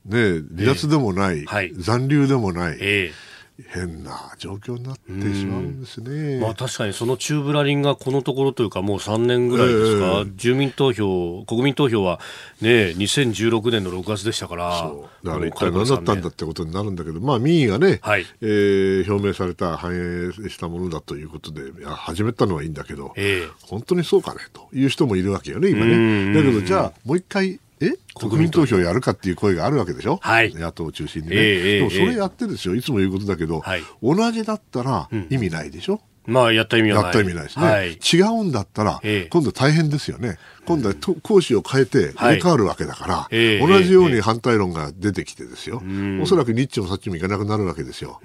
[0.04, 3.33] ね離脱でもない、えーはい、残留でもない、えー
[3.68, 6.40] 変な状況になってしまうんですね。
[6.40, 12.18] まあ確かにその中ブラリンがこのところというかもう3年ぐらいですか、えー、住民投票、国民投票は
[12.60, 14.92] ね、2016年の6月でしたから。
[15.22, 26.34] だから一体何だったんだってことになるんだけど、まあ民意がね、はい、えー、表明された、反映したものだということで、始めたのはいいんだけど、えー、本当にそうかねという人もいるわけよね、今ね。
[26.34, 27.92] だけどじゃあもう一回え？
[28.14, 37.04] 国民投票やるかっていう声があるわけでしょ、はい、野党を中心にね、えー、でもそれやってですよ、いつも言うことだけど、はい、同じだったら意味ないでしょ、うん、まあ、やった意味はない。
[37.04, 37.66] やった意味ないですね。
[37.66, 40.38] はい、違うんだったら、今度大変ですよね。
[40.66, 48.20] 今度は講師を変えて入れ替わるわけだから、はい、同じように反対論が出てきてですよ、えー、おそらくニッチもサッチもいかなくなるわけですよ。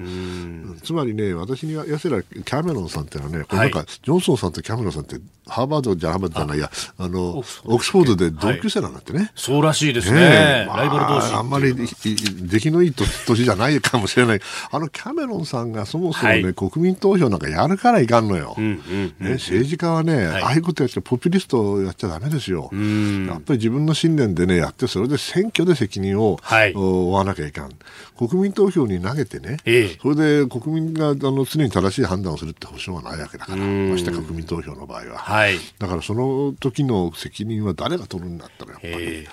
[0.84, 9.20] つまりね、私にやせらキャメロンさんっていうのはね、これなんか、ジョンソンさんとキャメロンさんって、ハーバードじゃハーバードじゃないや、あの、オックスフォードで同級生なんだってね。
[9.20, 10.20] はい、そうらしいですね。
[10.20, 11.34] ねライバル同士。
[11.34, 14.42] あんまり出来のいい年じゃないかもしれない。
[14.72, 18.56] あのキャメロンさんがそもそもね、はい、国民投票なんかやるからいかんのよ。
[18.58, 18.80] ね、
[19.20, 22.70] 政治家はね、ああいうことやっちゃポピュリストやっちゃだめですよ。
[22.72, 27.72] うんやっぱり自分の信念でね、やって、それで選挙で責任を、はい、負わなきゃいかん。
[28.18, 35.18] 国民投票に投げてね、ええ、それで国民があの常に正しい判断をするって保証はないわけだから、まして国民投票の場合は。
[35.18, 38.94] はい、だからその時の責任は誰が取るんだったら、やっぱり。
[38.98, 39.28] え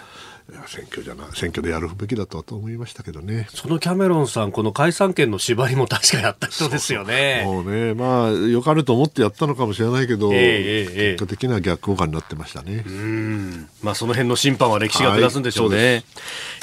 [0.68, 7.42] 選挙じゃな選挙でやるべきだと思いましたけどねそのキャメロンさん、この解散権の縛りも確かやった人ですよね。
[7.46, 12.84] そうね、まあ、よかれと思ってやったのかもしれないけど、えー、結果的には逆効果になってましたね。
[12.86, 15.76] うんまあ、その辺の審判は歴史が下すんでしょうね。
[15.76, 16.04] はい、で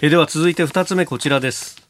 [0.03, 1.81] えでは続いて2つ目、こちらです。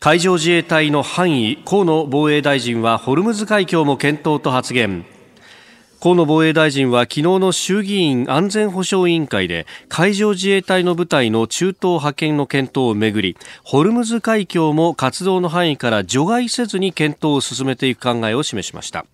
[0.00, 5.04] 海上自衛隊の範囲、河野防衛大臣はホルムズ海峡も検討と発言。
[5.98, 19.06] 河野防衛大臣は昨日の衆議院安全保障委員会で海上自衛隊の部隊の中東派遣の検討をめぐりホルムズ海峡も活動の範囲から除外せずに検討を進めていく考えを示しました。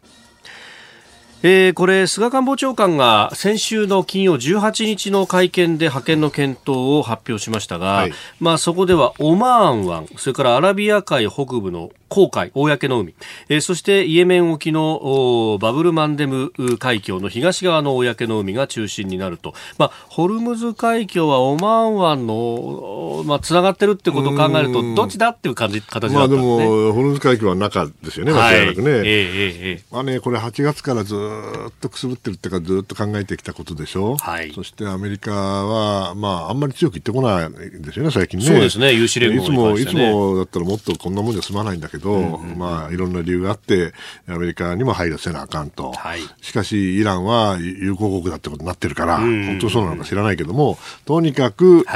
[1.45, 6.69] えー、これ、菅官房長官が先週の金曜18日の会見で派遣の検討
[6.99, 13.15] を発表しましたが、はい、まあ、そこではオマーン湾、それからアラビア海北部の黄海、公の海、
[13.49, 26.19] えー、そしてイエメン沖のバブルマンデム海峡の東側の公の海が中心になると、まあ、ホルムズ海峡はオマーン湾の、まあ、つながってるってことを考えると、どっちだっていう感じ形だったんですね。
[26.19, 28.91] まあ、でも、ホルムズ海峡は中ですよね、間違いなくね。
[28.91, 34.17] はい、えー、えー、まあね、これ8月からずっとくすぶってるっていうか、ずっと考えてきたことでしょ。
[34.17, 34.53] はい。
[34.53, 38.47] そしてアメリカは、まあ、あんまり強く言ってこないですよね、最近ね。
[38.47, 43.95] そうですね、有志連合いつも、いつもだったらもっとこんなもんじゃ済まないんだけど、ど、うんうん、まあ、いろんな理由があって、
[44.29, 45.93] アメリカにも配慮せなあかんと。
[45.93, 51.87] はい、しかし、イランは友好国だってことになってるから、うんうん、本当そうなのか知らないけども、とにかく、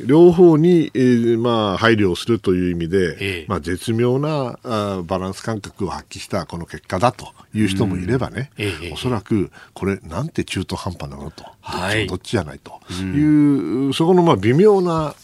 [0.00, 8.64] 両方に、えー、まあ、配慮をするという意味で、えー、まあ、絶妙なあバランス感覚を発揮したこの結果だという人もいればね、うん。
[8.64, 12.80] えー、おそらく、これ、なんて中途半端なのと、はい、どっちじゃないと。
[12.90, 13.28] いう、
[13.86, 15.14] うん、そこのまあ微妙な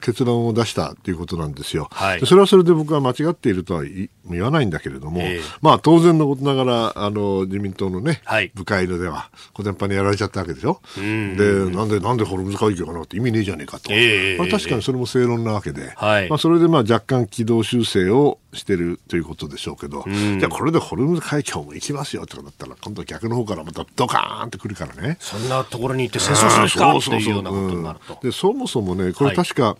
[0.00, 4.08] 結論を出したということなんですよ、はい、それはそれで僕は間違っているとは言
[4.42, 25.18] わないんだけれども、えー、まあ当然のことながらあの自民党のね、はい、部会のでは小伝派にやられちゃったわけでしょ、でなんでなんでホルムズ会議かなって意味ねえじゃねえかと、えー、まあ、確かにそれも正論なわけで、はい、まあ、それでまあ若干軌道修正をしてるということでしょうけど、じゃあこれでホルムズ海峡も行きますよってなったら今度は逆の方からまたドカーンってくるからね。
[25.20, 26.96] そんなところに行って戦争するか？
[26.96, 29.76] っていうようなことになると、でそもそもねこれ確か、はい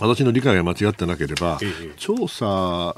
[0.00, 2.94] 私の理解が間違ってなければ、ええ、調査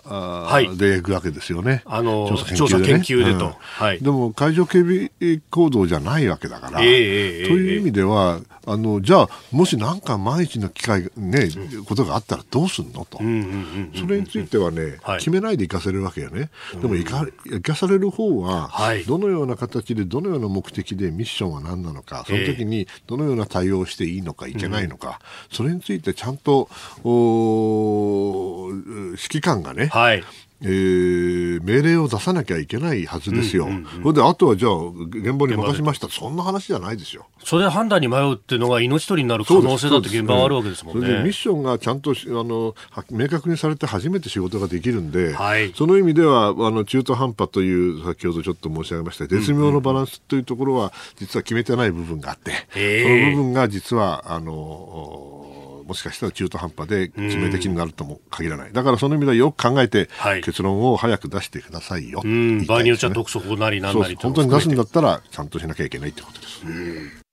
[0.77, 3.53] でいくわけですよね、あの調査研究で、ね,、と、うん。
[3.53, 5.11] はい、でも海上警備
[5.51, 25.21] 行動じゃないわけだから、え、という意味では、あのじゃあ、もし何か万一の機会、ね、うん、ことがあったらどうするのと、それについてはね、はい、決めないで行かせるわけよね、でも行か行かされる方は、はい、どのような形で、どのような目的でミッションは何なのか、その時にどのような対応をしていいのか、いけないのか、
[25.53, 26.71] それについてちゃんと
[27.05, 30.25] お指揮官がね、はい、
[30.63, 34.73] えー、命令を出さなきゃいけないはずですよ、うんうんうん、それであとはじゃあ、
[35.11, 37.27] 現場に任しました、そんな話じゃないですよ。
[37.45, 41.07] それで判断に迷うっていうのが命取りになる可能性だって現場はあるわけですもんね。
[41.23, 42.75] ミッションがちゃんとあの
[43.11, 55.56] 明確にされて初めて仕事ができるんで、はい、その意味ではあの中途半端という先ほどちょっと申し上げました絶妙のバランスというところは実は決めてない部分があって、その部分が実はあの
[55.87, 60.09] もしかしたら中途半端で致命的になるとも限らない、だからその意味ではよく考えて、
[60.43, 67.27] 結論を早く出してくださいよ、ね、場合によっては督促なりなんなり本当に出すんだったら、ちゃんとしなきゃいけないってことです。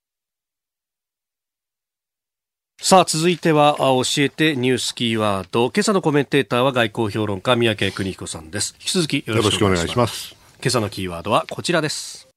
[2.82, 5.72] さあ、続いては、教えてニュースキーワード。
[5.74, 8.76] 今朝のコメンテーターは外交評論家、三宅邦彦さんです。
[8.78, 10.36] 引き続きよろしくお願いします。
[10.62, 12.28] 今朝のキーワードはこちらです。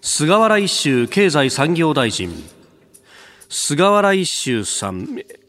[0.00, 2.55] 菅原一秀経済産業大臣。
[3.48, 5.08] 菅原一秀さん、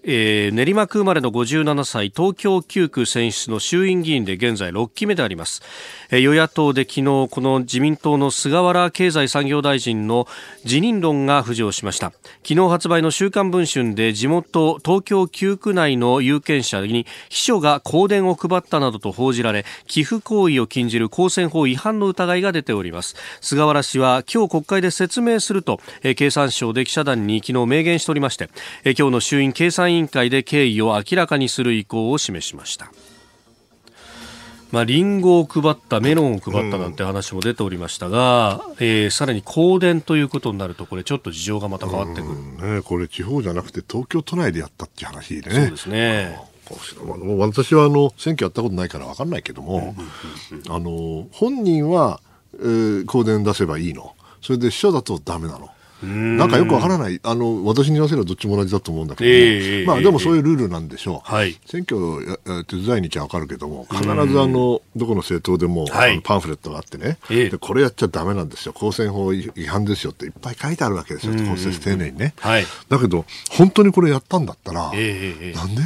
[0.10, 5.62] えー、練馬区生まれの57歳東京9区選出の衆院議員で現在6期目であります、
[6.12, 10.26] えー、与野党で昨日この自民党の菅原経済産業大臣の
[10.64, 12.14] 辞任論が浮上しました。
[12.44, 23.16] 昨日発売の週刊文春で地元東京9区内の有権者に秘書が香典を配ったなどと報じられ寄付行為を禁じる公選法違反の疑いが出ております。
[23.42, 28.50] 菅原氏は今日国会で説明すると、えー、経産省で記者団に昨日明言しておりまして、
[28.86, 32.92] えー、今日の衆院経産委員会で経緯を明らかにする意向を示しました。
[34.72, 42.28] まあ、リンゴを配った、メロンを配ったなんて話も出ておりましたが、うん、えー、さらに香典ということになると、これ、ちょっと事情がまた変わってく
[42.62, 45.42] る、ね、これ、地方じゃなくて、東京都内でやったっていう話ね。
[45.42, 46.38] そうですね。
[47.38, 49.96] 私はあの選挙やったことないから分かんないけども、
[50.68, 52.20] あの本人は、
[52.56, 55.70] えー、香典出せばいいの、それで秘書だとだめなの。
[56.04, 72.66] なんかよくわからない、あの私に言わせればどっちも同じだと思うんだけど、えー、まあ、でもそういうルールなんでしょう、はい、選挙手伝いにちゃわかるけども、必ずあのどこの政党でも、はい、パンフレットがあってね、えー、で、これやっちゃだめなんですよ、公選法違反ですよっていっぱい書いてあるわけですよ、公選丁寧にね、はい。
[72.90, 75.82] だけど、本当にこれやったんだったら、えー、なんで？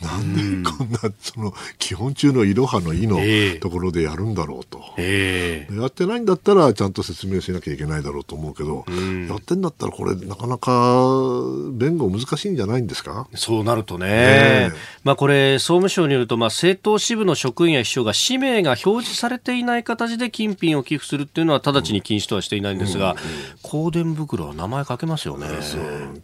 [0.00, 3.18] なんでこんな、その、基本中のいろはのいの
[3.60, 8.84] ところでやるんだろうと、えー、やってないんだったら、ちゃんと説明しなきゃいけないだろうと思うけど、
[9.28, 13.26] やってんだったら、これ、なかなか弁護難しいんじゃないんですか？
[13.34, 25.46] そうなるとね、ねまあ、これ、総務省によると、まあ、政党支部の職員や秘書が氏名が表示されていない形で金品を寄付するっていうのは、直ちに禁止とはしていないんですが、うんうん、香典袋は名前書けますよね。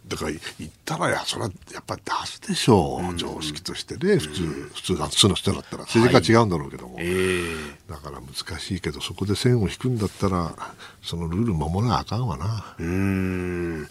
[0.07, 7.05] だから、言ったらや、それはやっぱり出すでしょう、常識としてね、普通、普通、普通の人だったら、政治家は違うんだろうけども、はい。
[7.05, 7.55] えー、
[7.89, 10.53] だから難しいけど、そこで線を引くんだったら、
[11.01, 12.75] そのルール守らなあかんわな。
[12.77, 13.87] うん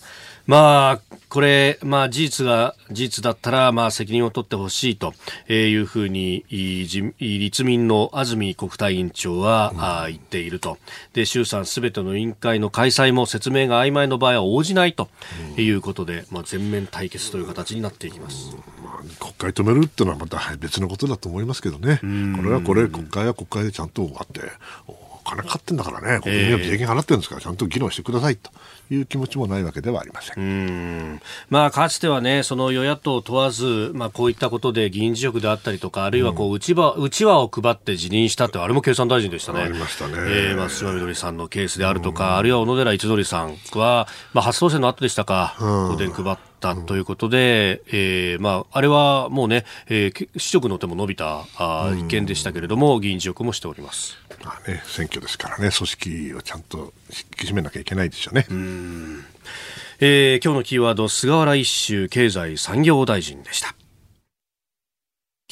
[0.46, 5.14] まあ、これ、まあ、事実が事実だったら、まあ、責任を取ってほしいと
[5.48, 10.78] いうふうに立民の安住国対委員長は、うん、言っていると。
[11.14, 15.08] で衆参すべての委員会の開催も説明が曖昧の場合は応じないと
[15.56, 24.40] いうことで、うん、まあ、全面対決という形になっていきます、うん、まあ、国会止めるっていうのはまた別のことだと思いますけどね、これはこれ国会は国会でちゃんと終わって
[25.24, 28.50] お金かかってんだからね、国民は税金払ってるんですから、ちゃんと議論してくださいと
[28.90, 30.34] いう気持ちもないわけではありません。
[30.38, 39.62] うんまあ、かつてはね、その与野党問わず、まあ、こういったことで議員辞職であったりとか、あるいはこう、内輪、内輪を配って辞任したって、あれも経産大臣でしたね。
[39.62, 40.14] ありましたね。
[40.16, 54.16] えー、松島みどりさんのケースであるとか、あるいは小野寺一則さんは、まあ、初当選の後でしたか、おでん配って、ったということで、えー、まあ、あれはもうね、えー、市職の手も伸びたあ一件でしたけれども、議員辞職もしております。
[54.44, 58.46] まあね、選挙ですからね、組織をちゃんと引き締めなきゃいけないですよね。
[58.48, 59.24] うん
[60.00, 63.74] えー、今日のキーワード、菅原一秀経済産業大臣でした。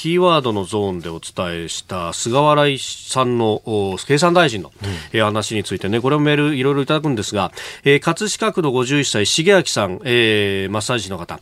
[0.00, 3.60] キーワードのゾーンでお伝えした菅原さんの
[4.06, 4.72] 経産大臣の、
[5.12, 7.52] うん、話についてね、これもメールいろいろいただくんですが、
[7.84, 11.38] えー、葛飾区の51歳、重明さん、えー、マッサージの方、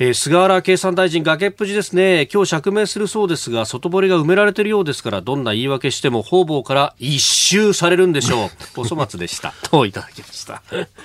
[0.00, 8.50] えー、菅原経産大臣、崖っぷちですね、今日釈明するそうですが、外堀が埋められているようですから、どんな言い訳しても方々から一周されるんでしょう。
[8.80, 9.54] お粗末でした。
[9.70, 10.64] といただきました。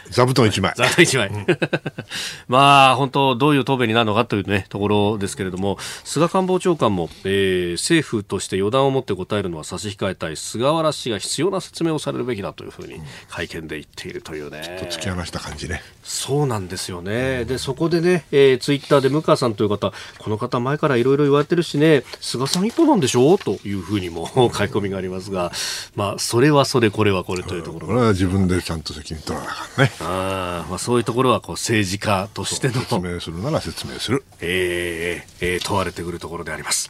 [0.09, 0.73] 座布団一枚。
[0.75, 1.29] 座布団一枚。
[2.49, 14.61] まあ、本当、どういう答弁になるのかというね、ところですけれども、菅官房長官も、えー、政府として予断を持って答えるのは差し控えたい、菅原氏が必要な説明をされるべきだというふうに会見で言っているというね。
[14.63, 15.81] ちょっと突き放した感じね。
[16.03, 17.45] そうなんですよね。
[17.45, 25.51] で、そこでね、えー、ツイッターで向川さんという方、この方前からいろいろ言われてるしね、菅さん一歩なんでしょうというふうにも書き込みがありますが、
[25.95, 27.87] まあ、それはそれ、これはこれというところ。
[27.87, 29.91] これは自分でちゃんと責任取らなあかんね。
[29.99, 32.75] あまあ、そういうところはこう政治家としての。
[32.75, 34.23] 説明するなら説明する。
[34.41, 36.84] えー、えー、問われてくるところであります。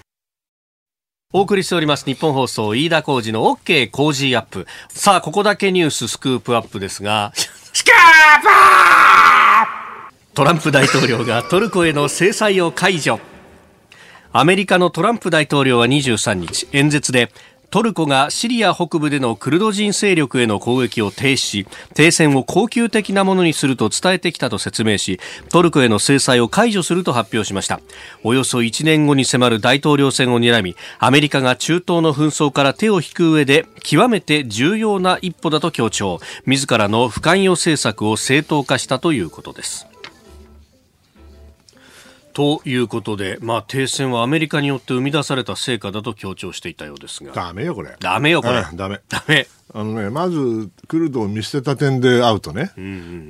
[1.34, 4.68] お送りしております日本放送飯田浩二の OK 工事アップ。
[4.90, 8.48] さあ、ここだけニューススクープアップですが、スクープ
[10.34, 13.20] トランプ大統領がトルコへの制裁を解除。
[14.32, 17.32] アメリカのトランプ大統領は23日、演説で
[17.70, 21.56] トルコがシリア北部でのクルド人勢力への攻撃を停止。
[21.56, 27.80] し停戦を恒久的なものにすると伝えてきたと説明しトルコへの制裁を解除すると発表しました。
[28.24, 36.20] およそ1年後に迫る大統領選を睨みアメリカが中東の紛争から手を引く上で極めて重要な一歩だと強調。
[36.46, 39.88] 自らの不関与政策を正当化したということです。
[42.36, 47.32] ということで、まあ、停戦はアメリカによって生み出された成果だと強調していたようですが。
[47.32, 47.96] ダメよ、これ。
[48.02, 48.66] ダメよ、これ。
[48.74, 49.00] ダメ。
[49.08, 49.48] ダメ。
[49.78, 52.72] あのね、まず、クルドを見捨てた点でアウトね。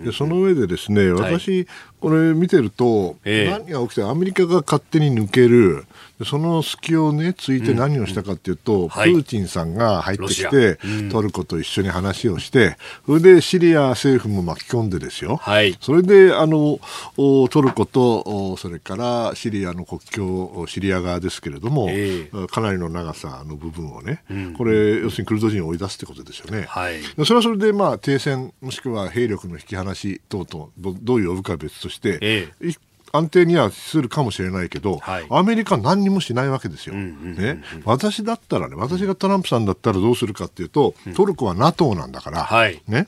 [0.04, 1.68] でその上でですね、私、
[2.00, 5.86] これ見てると、えー、何が起きて、アメリカが勝手に抜ける、
[6.24, 12.78] その隙をね、ついて何をしたかっていうと、うんうん、プーチンさんが入ってきて、うん、トルコと一緒に話をして、
[13.08, 15.38] それでシリア政府も巻き込んでですよ。
[15.38, 16.80] はい、それで、あの、
[17.18, 26.66] トルコと、それからシリアの国境、シリア側ですけれども、えー、かなりの長さの部分をね、うん、これ、要するにクルド人を追い出すってことですよね。
[26.68, 32.80] はい、それはそれで、まあ、停戦、もしくは兵力の引き離し等々、どういう呼ぶか別として、えー
[33.16, 37.64] 安定にはするかもしれないけど、はい、アメリカは何にもしないわけですよ、ね。
[37.86, 43.08] 私だったらね、私がトランプさんだったらどうするかっていうと、トルコは NATO なんだから、はい、ね。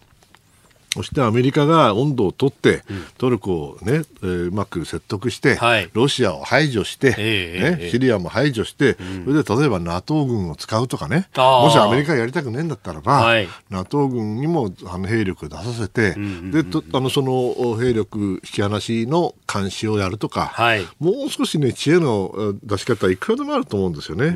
[0.94, 2.84] そしてアメリカが温度を取って、
[3.18, 16.16] トルコをね、えー、うまく説得して、はい、ロシアを排除して、えー、ね、シリアも排除して、それで例えば NATO 軍を使うとかね、もしアメリカやりたくねえんだったらば、はい、NATO 軍にもあの兵力出させて、
[16.52, 24.32] でとあのその兵力引き離しの監視をやるとか、はい、もう少しね、知恵の出し方はいくらでもあると思うんですよね。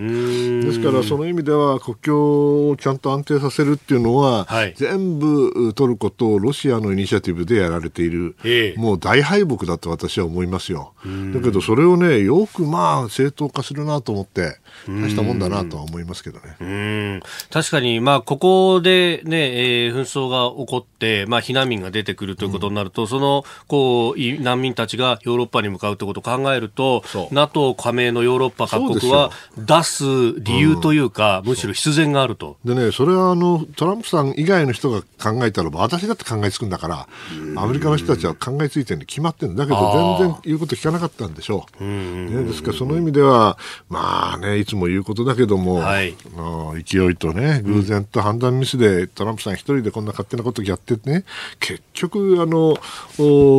[0.62, 10.94] ですから、その意味では国境をちゃんと安定させるっていうのは、はい、全部トルコとロシアのイニシアティブでやられている、えもう大敗北だと私は思いますよ。
[11.34, 16.56] だけど、それをね、よくまあ正当化するなと思って、大したもんだなとは思いますけどね。
[16.60, 17.22] うん。
[17.50, 30.04] 確かに、まあ、ここでね、えー、紛争が起こって、まあ、避難民が出てくるということになると、うん、その、こう、難民たちがヨーロッパに向かうということを考えると、NATO 加盟のヨーロッパ各国は出す
[30.40, 32.58] 理由というか、うむしろ必然があると。
[32.66, 37.08] でね、それはあの、トランプさん以外の人が考えたら、私だって考えつくんだから、
[37.58, 39.52] アメリカの人たちは考えついてるに決まってる。
[39.52, 41.84] んだけど、全然言うこと聞かなかったんでしょう。
[41.84, 43.58] ね、ですから、その意味では、
[43.90, 46.16] まあね、いつも言うことだけども、はい、
[46.84, 51.24] 勢いとね、偶然と判断ミスで、トランプさん一人でこんな勝手なことやってね、
[51.60, 52.78] 結局、あの、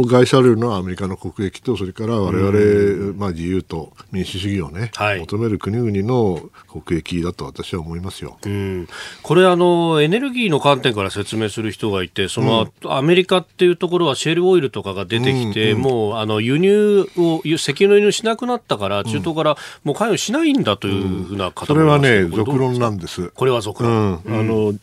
[0.07, 6.51] 害されるのはアメリカの国益と、それから我々、まあ自由と民主主義をね、はい、求める国々の
[6.83, 8.39] 国益だと私は思いますよ。
[8.45, 8.89] うん、
[9.23, 23.29] これあの、エネルギーの観点から説明する人がいて、その、うん、アメリカっていうところはシェールオイルとかが出てきて、うんうん、もうあの輸入を、石油の輸入しなくなったから、中東からもう関与しないんだというふうな方それはね、俗論なんです。
[23.31, 24.23] これは俗論。
[24.25, 24.75] うん、あの、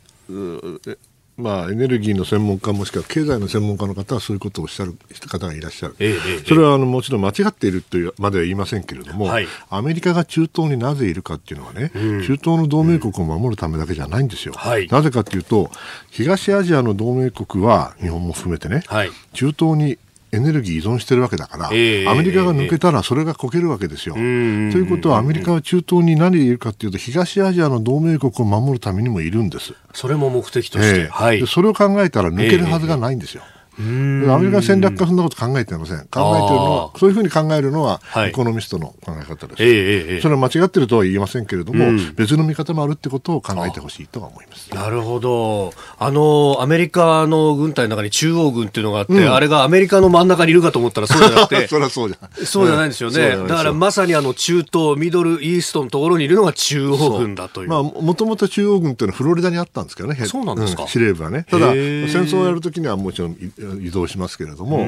[1.39, 15.71] まあ、エネルギーの専門家もしくは経済の専門家の方はそういうことをおっしゃる方がいらっしゃる、ええ、それはあのもちろん間違っているというまでは言いませんけれども、はい、アメリカが中東になぜいるかっていうのはね、うん、中東の同盟国を守るためだけじゃないんですよ、はい、なぜかというと
[16.11, 19.97] 東アジアの同盟国は日本も含めてね、はい、中東に
[20.31, 24.15] エネルギー依存してるわけだから、えー、アメリカが抜けたらそれがこけるわけですよ。
[24.17, 29.73] えー、ということはアメリカは中東に何でいるかというと東アジアの同盟国を守るためにもいるんです。
[29.93, 33.43] それも目的として、えー、はい、それを考えたら抜けるはずがないんですよ。
[33.79, 35.99] アメリカ戦略家そんなこと考えてません。
[35.99, 39.63] 考えてるのは、そういうふうに考えるのは、エコノミストの考え方です。
[39.63, 44.73] えー、それは間違ってるとは言いませんけれども、うん、別の見方もあるってことを考えてほしいとは思います。
[44.73, 45.73] なるほど。
[45.97, 53.37] あの、アメリカの軍隊の中に中央軍っていうのがあって、うん、あれがアメリカの真ん中にいるかと思ったらそうじゃなくて、 そりゃそうじゃそうじゃないんですよね。
[53.47, 57.69] だからまさにあの中東、ミドル、イーストのところにいるのが中央軍だという。
[57.69, 60.15] まあ、もともと中央軍っていうのはフロリダにあったんですけどね。
[60.25, 60.87] そうなんですか。
[60.87, 61.45] 司令部はね。
[61.49, 63.37] ただ、戦争をやるときにはもちろん
[63.75, 64.87] 移動しますけれども、あ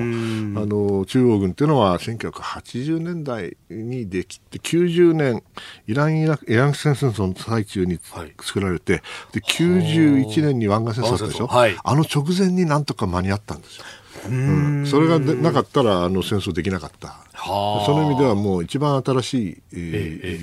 [0.65, 5.43] の、中央軍っていうのは1980年代にできて、90年、
[5.87, 7.99] イラン・イラク、イラン戦争の最中に
[8.41, 9.01] 作られて、はい、
[9.33, 11.47] で、91年に湾岸戦争あったでしょ？
[11.47, 13.85] はい、あの直前になんとか間に合ったんですよ。
[14.29, 17.15] うん、それがなかったらあの戦争できなかった。
[17.33, 20.37] その意味ではもう一番新しい、えーえ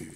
[0.00, 0.14] ー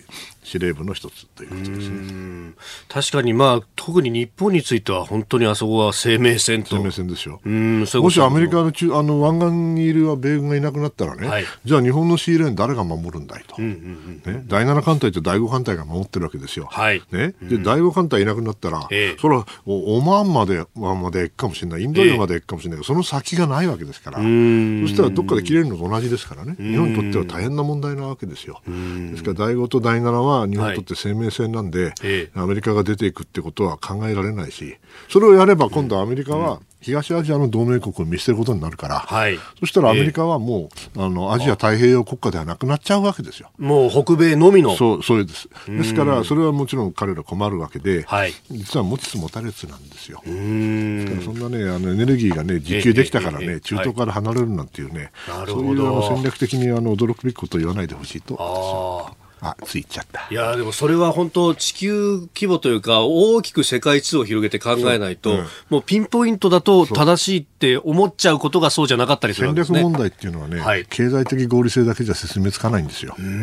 [0.48, 2.52] 司令部の一つということですね。
[2.88, 6.76] 確かに、まあ、特に日本については、本当にあそこは生命線と。
[6.76, 7.40] 生命線ですよ。
[7.44, 7.48] う。
[7.48, 16.66] んもしアメリカの中あの湾岸にいる米軍がいなくなったらね、はい、じゃあ日本のシーレーン誰が守るんだいと、うんうんうんね、第7艦隊と第5艦隊が守ってるわけですよ。
[16.70, 17.02] はい。
[17.12, 22.78] ね、で第5艦隊いなくなったら、えそれはオマーンまでまで行くかもしれない、インド洋まで行くかもしれない。
[22.78, 28.62] けど、その先がないわけですから、そしたらどっかで切れるのと同じですからね、日本にとっては大変な問題なわけですよ。
[28.66, 31.94] ですから第5と第7は日本にとって生命線なんで、
[32.34, 34.76] アメリカが出ていくってことは考えられないし、
[35.08, 43.50] それをやれば今度アメリカは、東アジアの同盟国を見捨てることになるから、はい、そしたらアメリカはもう、あのアジア太平洋国家ではなくなっちゃうわけですよ。
[43.58, 44.76] もう北米のみの。
[44.76, 45.48] そう、そうです。
[45.66, 50.22] ですから、それはもちろん彼ら困るわけで、はい、実は持ちつ持たれつなんですよ。
[50.24, 55.10] ですからそんなね、あのエネルギーがね、自給できたからね、中東から離れるなんていうね、
[55.48, 59.27] そういうあの戦略的にあの驚くべきことを言わないでほしいと思います。
[59.40, 60.26] あ、ついちゃった。
[60.30, 69.80] いや、でもそれは本当地球規模というか、大きく世界地図を広げて考えないと、うん、もうピンポイントだと正しいって思っちゃうことがそうじゃなかったりするんですね。
[69.80, 73.14] 戦略問題っていうのはね、はい、経済的合理性だけじゃ説明つかないんですよ。
[73.18, 73.34] うんうんう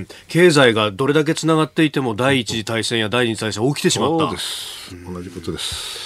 [0.00, 4.26] ん経済がどれだけつながっていても、第一次大戦や第二次大戦起きてしまった。
[4.26, 5.12] そうです。
[5.12, 6.03] 同じことです。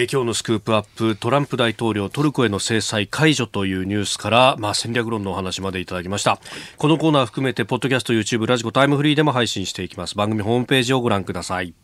[0.00, 6.38] え、今日のスクープアップトランプ大統領トルコへの制裁解除というニュースから、まあ、戦略論のお話までいただきました、
[6.76, 10.14] このコーナー含めてポッドキャスト YouTube ラジコタイムフリーでも配信していきます。
[10.14, 11.74] 番組ホームページをご覧ください。